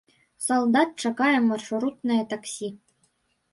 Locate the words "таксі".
2.35-2.73